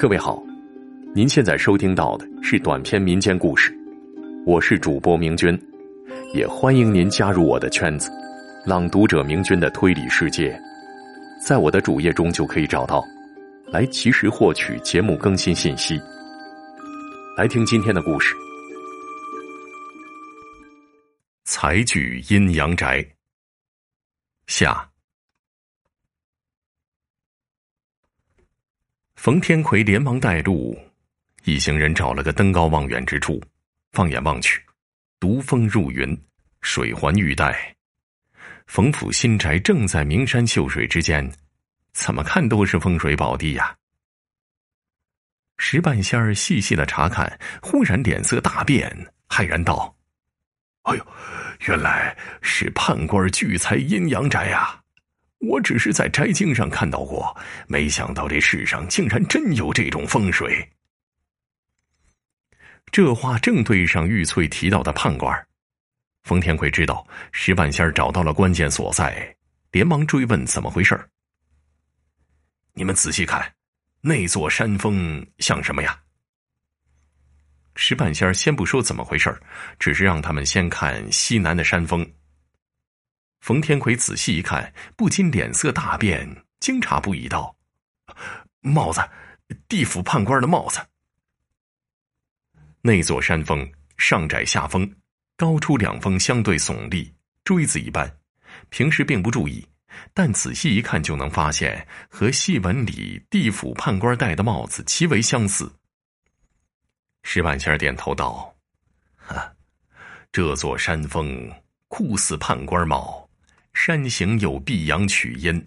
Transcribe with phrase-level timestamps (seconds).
[0.00, 0.42] 各位好，
[1.14, 3.70] 您现在收听到的是短篇民间故事，
[4.46, 5.54] 我是主播明君，
[6.32, 8.10] 也欢迎您加入我的圈子——
[8.64, 10.58] 朗读者明君的推理世界，
[11.46, 13.04] 在我的主页中就可以找到，
[13.66, 16.00] 来及时获取节目更新信息。
[17.36, 18.34] 来听今天的故事：
[21.44, 23.06] 才具阴阳宅
[24.46, 24.89] 下。
[29.22, 30.74] 冯天魁连忙带路，
[31.44, 33.38] 一行人找了个登高望远之处，
[33.92, 34.64] 放眼望去，
[35.20, 36.18] 独峰入云，
[36.62, 37.76] 水环玉带。
[38.66, 41.30] 冯府新宅正在名山秀水之间，
[41.92, 43.76] 怎么看都是风水宝地呀！
[45.58, 49.94] 石半仙儿细细的查看，忽然脸色大变，骇然道
[50.88, 51.06] ：“哎呦，
[51.66, 54.79] 原来是判官聚财阴阳宅呀！”
[55.40, 57.34] 我只是在斋经上看到过，
[57.66, 60.68] 没想到这世上竟然真有这种风水。
[62.92, 65.46] 这话正对上玉翠提到的判官，
[66.24, 69.34] 冯天魁知道石半仙找到了关键所在，
[69.70, 70.98] 连忙追问怎么回事
[72.74, 73.54] 你们仔细看，
[74.00, 75.98] 那座山峰像什么呀？
[77.76, 79.34] 石半仙先不说怎么回事
[79.78, 82.06] 只是让他们先看西南的山峰。
[83.40, 87.56] 冯天魁仔细一看，不禁脸色大变，惊诧不已，道
[88.60, 89.00] ：“帽子，
[89.66, 90.78] 地府判官的帽子。
[92.82, 94.94] 那座山峰上窄下峰，
[95.36, 98.14] 高出两峰，相对耸立，锥子一般。
[98.68, 99.66] 平时并不注意，
[100.12, 105.72] 但仔细一看，就能发现和戏文里地府判官戴的帽子极为相似。”
[107.24, 108.54] 石万仙点头道
[109.16, 109.50] ：“哈，
[110.30, 111.50] 这座山峰
[111.88, 113.26] 酷似判官帽。”
[113.82, 115.64] 山形有避阳取阴，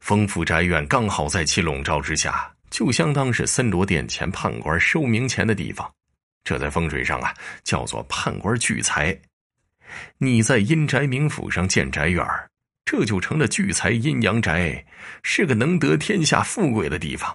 [0.00, 5.88] 丰富宅院刚好在其笼罩之下，就相当是森罗殿前判官收冥钱的地方。
[6.42, 9.16] 这在风水上啊，叫做判官聚财。
[10.18, 12.26] 你在阴宅冥府上建宅院
[12.84, 14.84] 这就成了聚财阴阳宅，
[15.22, 17.32] 是个能得天下富贵的地方。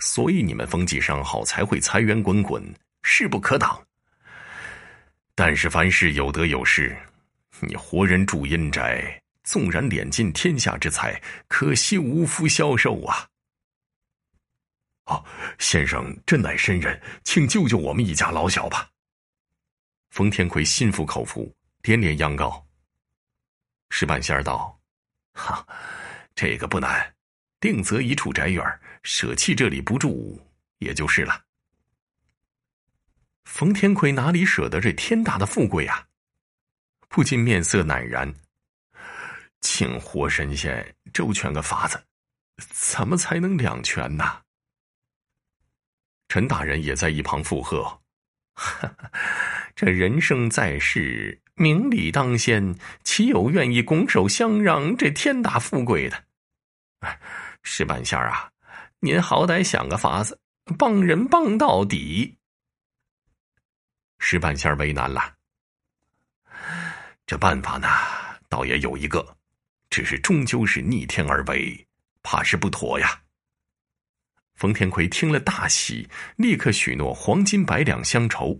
[0.00, 2.64] 所以你们风纪尚好，才会财源滚滚，
[3.02, 3.78] 势不可挡。
[5.34, 6.96] 但是凡事有得有失。
[7.60, 13.28] 你活人住阴宅，纵然敛尽天下之财，可惜无福消受啊！
[15.06, 15.24] 哦，
[15.58, 18.90] 先生真乃神人，请救救我们一家老小吧！
[20.10, 22.66] 冯天魁心服口服，连连央告。
[23.90, 24.78] 石半仙儿道
[25.32, 25.66] ：“哈，
[26.34, 27.14] 这个不难，
[27.60, 28.64] 定择一处宅院，
[29.02, 30.40] 舍弃这里不住，
[30.78, 31.44] 也就是了。”
[33.44, 36.06] 冯天魁哪里舍得这天大的富贵啊？
[37.08, 38.34] 不禁面色赧然，
[39.60, 42.02] 请活神仙周全个法子，
[42.72, 44.42] 怎么才能两全呢？
[46.28, 48.02] 陈大人也在一旁附和
[49.76, 56.24] ：“这人生在世，名利当先，岂有愿意拱手相让这天大富贵的？
[57.62, 58.50] 石半仙儿啊，
[58.98, 60.40] 您好歹想个法子，
[60.76, 62.36] 帮人帮到底。”
[64.18, 65.35] 石半仙儿为难了。
[67.26, 67.88] 这办法呢，
[68.48, 69.36] 倒也有一个，
[69.90, 71.84] 只是终究是逆天而为，
[72.22, 73.20] 怕是不妥呀。
[74.54, 78.56] 冯天魁听了大喜，立刻许诺黄金百两相酬。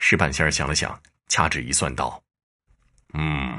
[0.00, 2.20] 石半仙想了想，掐指一算，道
[3.14, 3.56] ：“嗯，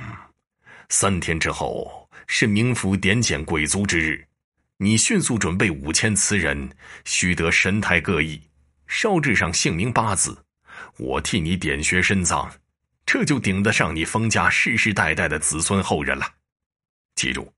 [0.89, 4.27] 三天之后是冥府点检鬼族之日，
[4.75, 6.69] 你迅速准备五千词人，
[7.05, 8.39] 须得神态各异，
[8.87, 10.45] 烧制上姓名八字，
[10.97, 12.51] 我替你点穴深藏。”
[13.07, 16.29] 这就顶得上你冯家世世代代的子孙后人了。
[17.15, 17.49] 记住，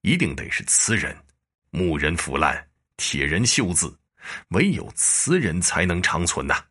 [0.00, 1.16] 一定得是瓷人，
[1.70, 3.96] 木人腐烂，铁人锈字，
[4.48, 6.64] 唯有瓷人才能长存呐。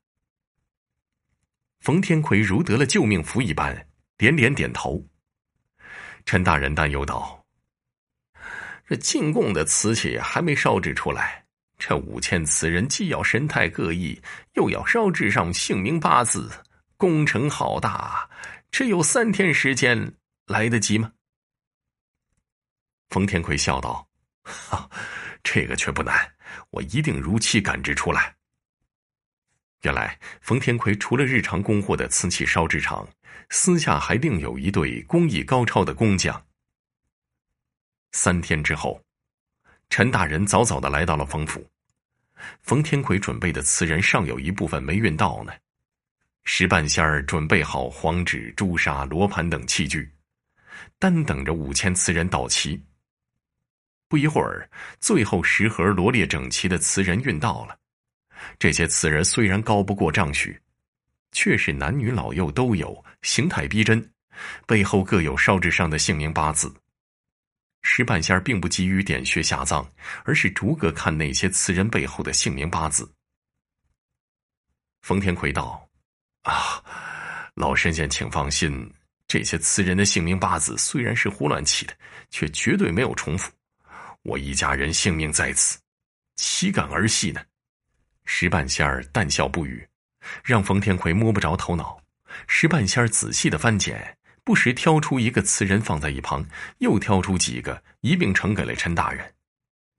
[1.79, 3.87] 冯天魁如得了救命符一般，
[4.17, 5.01] 连连点头。
[6.25, 7.41] 陈大人担忧道
[8.85, 11.45] ：“这进贡的瓷器还没烧制出来，
[11.77, 14.21] 这五千瓷人既要神态各异，
[14.55, 16.51] 又要烧制上姓名八字。”
[16.97, 18.27] 工程好大，
[18.71, 20.15] 只有三天时间，
[20.47, 21.13] 来得及吗？
[23.09, 24.07] 冯天魁笑道
[24.41, 24.89] ：“哈，
[25.43, 26.33] 这个却不难，
[26.71, 28.35] 我一定如期赶制出来。”
[29.83, 33.07] 原来冯天魁除了日常供货的瓷器烧制厂，
[33.51, 36.47] 私下还另有一队工艺高超的工匠。
[38.11, 38.99] 三天之后，
[39.91, 41.63] 陈大人早早的来到了冯府，
[42.63, 45.53] 冯天魁准备的瓷人尚有一部分没运到呢。
[46.49, 50.09] 石半仙儿准备好黄纸、朱砂、罗盘等器具，
[50.97, 52.81] 单等着五千瓷人到齐。
[54.07, 54.67] 不一会儿，
[54.97, 57.77] 最后十盒罗列整齐的瓷人运到了。
[58.57, 60.57] 这些瓷人虽然高不过丈许，
[61.33, 64.09] 却是男女老幼都有，形态逼真，
[64.65, 66.73] 背后各有烧制上的姓名八字。
[67.81, 69.85] 石半仙儿并不急于点穴下葬，
[70.23, 73.13] 而是逐个看那些瓷人背后的姓名八字。
[75.01, 75.86] 冯天魁道
[76.47, 76.81] ：“啊，
[77.55, 78.89] 老神仙，请放心，
[79.27, 81.93] 这些词人的姓名八字虽然是胡乱起的，
[82.29, 83.51] 却绝对没有重复。
[84.23, 85.77] 我一家人性命在此，
[86.37, 87.41] 岂敢儿戏呢？”
[88.23, 89.85] 石半仙儿淡笑不语，
[90.41, 91.99] 让冯天魁摸不着头脑。
[92.47, 96.45] 石半仙儿仔细的翻检，不时挑出一个词人放在一旁，
[96.77, 99.33] 又挑出几个一并呈给了陈大人。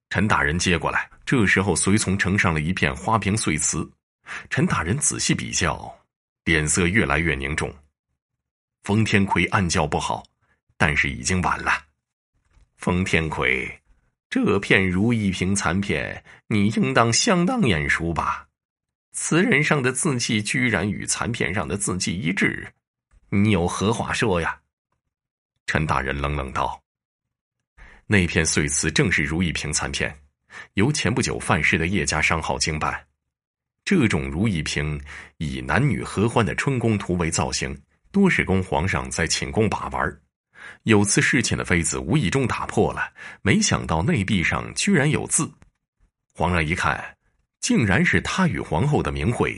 [0.08, 3.90] 陈大人接过来，这时候随从呈上了一片花瓶碎瓷。
[4.50, 5.94] 陈大人仔细比较，
[6.48, 7.70] 脸色越来越凝重。
[8.82, 10.24] 冯天魁暗叫不好，
[10.78, 11.84] 但是已经晚了。
[12.76, 13.82] 冯天魁。
[14.30, 18.48] 这片如意瓶残片，你应当相当眼熟吧？
[19.12, 22.72] 瓷人上的字迹居然与残片上的字迹一致，
[23.28, 24.58] 你有何话说呀？
[25.66, 26.82] 陈大人冷冷道
[28.06, 30.18] ：“那片碎瓷正是如意瓶残片，
[30.74, 33.07] 由前不久犯事的叶家商号经办。
[33.88, 35.00] 这种如意瓶
[35.38, 37.74] 以男女合欢的春宫图为造型，
[38.12, 40.20] 多是供皇上在寝宫把玩。”
[40.84, 45.50] 有次侍寝的妃子无意中打破了，没想到内壁上居然有字。
[46.34, 47.02] 皇上一看，
[47.60, 49.56] 竟然是他与皇后的名讳，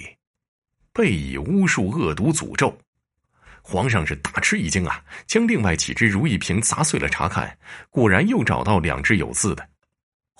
[0.93, 2.79] 被以巫术恶毒诅咒。
[3.63, 7.59] 皇上是大吃一惊啊，将另外几只如意瓶砸碎了查看，
[7.91, 9.70] 果然又找到两只有字的。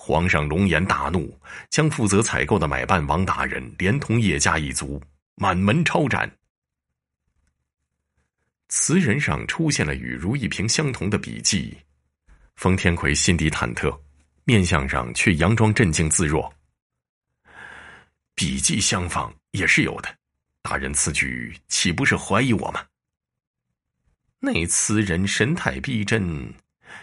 [0.03, 1.39] 皇上龙颜大怒，
[1.69, 4.99] 将负责采购的买办王大人连同叶家一族
[5.35, 6.39] 满门抄斩。
[8.67, 11.77] 瓷人上出现了与如意瓶相同的笔迹，
[12.55, 13.95] 冯天魁心底忐忑，
[14.43, 16.51] 面相上却佯装镇静自若。
[18.33, 20.09] 笔迹相仿也是有的，
[20.63, 22.83] 大人此举岂不是怀疑我吗？
[24.39, 26.51] 那瓷人神态逼真，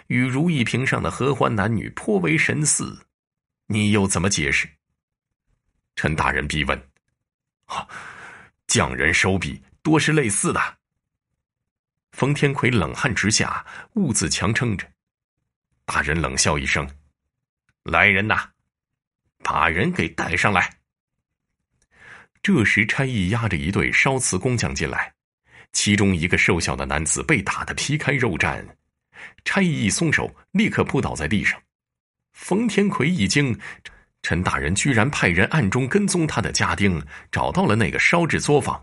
[0.08, 3.06] 与如意瓶上的合欢男女颇为神似，
[3.66, 4.68] 你又怎么解释？
[5.96, 6.90] 陈大人逼问
[7.66, 7.88] ：“啊，
[8.66, 10.78] 匠人手笔多是类似的。”
[12.12, 13.64] 冯天魁冷汗直下，
[13.94, 14.90] 兀自强撑着。
[15.84, 16.88] 大人冷笑一声
[17.84, 18.50] ：“来人呐，
[19.42, 20.78] 把人给带上来。”
[22.42, 25.12] 这时，差役押着一队烧瓷工匠进来，
[25.72, 28.64] 其中一个瘦小的男子被打得皮开肉绽，
[29.44, 31.60] 差役一松手，立刻扑倒在地上。
[32.32, 33.58] 冯天魁一惊，
[34.22, 38.80] 陈大人居然派人暗中跟踪他的家丁，找到了那个烧制作坊。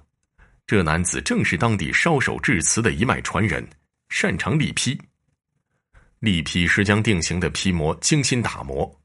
[0.68, 3.68] 这男子正是当地烧手制瓷的一脉传人，
[4.10, 5.00] 擅长立坯。
[6.20, 9.00] 立坯是将定型的坯模精心打磨，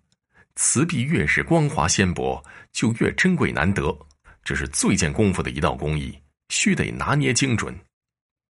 [0.57, 2.43] 瓷壁越是光滑纤薄，
[2.73, 3.97] 就越珍贵难得。
[4.43, 6.19] 这是最见功夫的一道工艺，
[6.49, 7.79] 须得拿捏精准，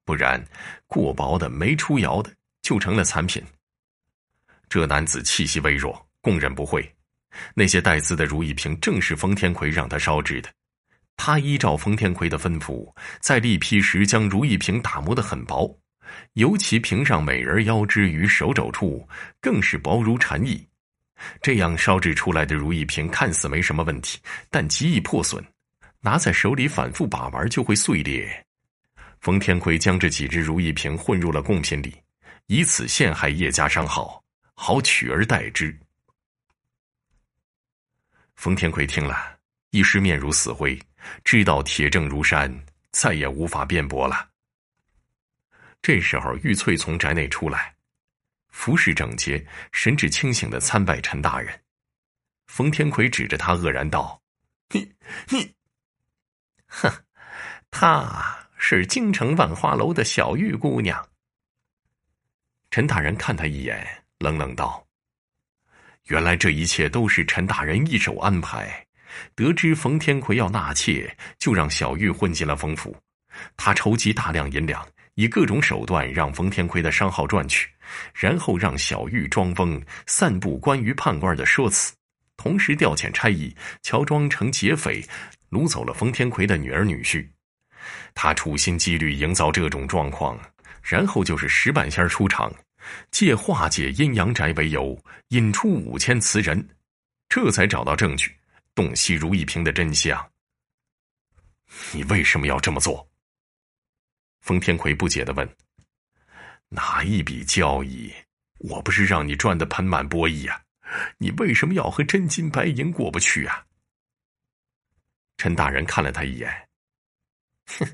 [0.05, 0.41] 不然
[0.87, 2.33] 过薄的、没出窑的
[2.71, 3.43] 就成了残品。
[4.69, 6.89] 这男子气息微弱，供认不讳。
[7.53, 10.49] 那些带字的如意瓶，正是冯天魁让他烧制的。
[11.17, 12.89] 他依照冯天魁的吩咐，
[13.21, 15.77] 在立坯时将如意瓶打磨得很薄，
[16.35, 19.05] 尤其瓶上美人腰肢与手肘处
[19.41, 20.65] 更是薄如蝉翼。
[21.43, 25.45] 这样烧制出来的如意瓶看似没什么问题，但极易破损，
[25.99, 28.47] 拿在手里反复把玩就会碎裂。
[29.21, 31.93] 冯天魁将这几只如意瓶混入了贡品里，
[32.51, 35.79] 以此陷害叶家商号，好取而代之。
[38.35, 39.39] 冯天魁听了。
[39.71, 40.77] 一时面如死灰，
[41.23, 42.53] 知道铁证如山，
[42.91, 44.31] 再也无法辩驳了。
[45.81, 47.73] 这时候，玉翠从宅内出来，
[48.49, 51.57] 服饰整洁、神志清醒的参拜陈大人。
[52.49, 54.21] 冯天魁指着他，愕然道
[54.75, 54.93] ：“你
[55.29, 55.55] 你，
[56.67, 56.93] 哼，
[57.71, 61.01] 她是京城万花楼的小玉姑娘。”
[62.71, 63.85] 陈大人看他一眼，
[64.21, 64.87] 冷冷道
[66.07, 68.87] ：“原来这一切都是陈大人一手安排。”
[69.35, 72.97] 得知冯天魁要纳妾，就让小玉混进了冯府。
[73.57, 74.87] 他筹集大量银两，
[75.17, 77.69] 以各种手段让冯天魁的商号赚取，
[78.15, 81.93] 然后让小玉装疯，散布关于判官的说辞，
[82.37, 85.05] 同时调遣差役乔装成劫匪，
[85.51, 87.27] 掳走了冯天魁的女儿女婿。
[88.15, 90.39] 他处心积虑营造这种状况，
[90.83, 92.53] 然后就是石半仙出场，
[93.11, 96.69] 借化解阴阳宅为由，引出五千瓷人，
[97.29, 98.37] 这才找到证据。
[98.73, 100.31] 洞悉如意瓶的真相，
[101.93, 103.07] 你为什么要这么做？
[104.41, 105.57] 冯天魁不解的问
[106.71, 108.15] ：“哪一笔交易
[108.59, 110.63] 我不是让你赚得盆满钵溢呀，
[111.19, 113.67] 你为什么要和真金白银过不去啊？
[115.37, 116.69] 陈大人看了他一眼，
[117.67, 117.87] 哼，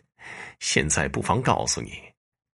[0.61, 2.01] 现在不妨告诉你，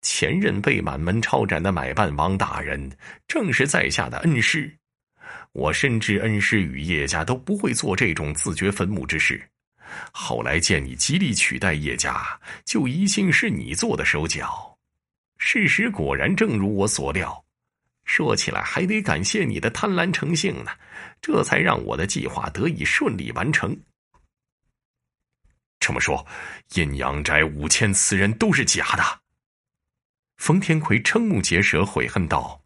[0.02, 2.92] 前任被满门抄斩的买办王大人，
[3.28, 4.76] 正是在下的恩师。
[5.54, 9.42] 我深知恩师与叶家都不会做这种自掘坟墓之事。
[10.12, 14.78] 后来见你极力取代叶家，就疑心是你做的手脚。
[15.38, 17.44] 事实果然正如我所料。
[18.06, 20.72] 说起来，还得感谢你的贪婪成性呢，
[21.22, 23.78] 这才让我的计划得以顺利完成。
[25.80, 26.26] 这么说，
[26.74, 29.21] 阴阳宅五千此人都是假的？
[30.42, 32.60] 冯天魁瞠目结舌，悔恨道：“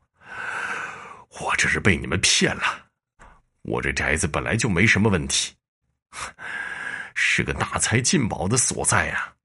[1.42, 2.88] 我这是被你们骗了。
[3.64, 5.54] 我这宅子本来就没什么问题。”
[7.14, 9.36] 是个大财进宝的所在啊！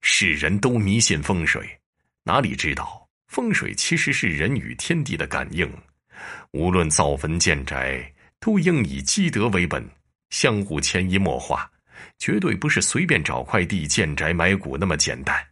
[0.00, 1.78] 世人都迷信风水，
[2.22, 5.70] 哪里知道风水其实是人与天地的感应。
[6.52, 9.86] 无论造坟建宅，都应以积德为本，
[10.30, 11.70] 相互潜移默化，
[12.16, 15.51] 绝对不是随便找块地建宅埋骨那么简单。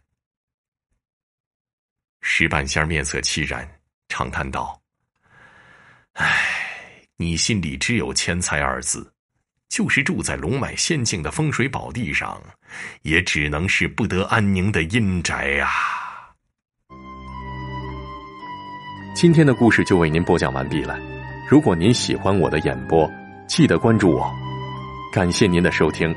[2.21, 3.67] 石半仙面色凄然，
[4.07, 4.79] 长叹道
[6.13, 9.11] ：“唉，你心里只有钱财二字。”
[9.71, 12.37] 就是住在龙脉仙境的风水宝地上，
[13.03, 15.69] 也只能是不得安宁的阴宅啊！
[19.15, 20.99] 今天的故事就为您播讲完毕了。
[21.49, 23.09] 如果您喜欢我的演播，
[23.47, 24.29] 记得关注我。
[25.13, 26.13] 感谢您的收听。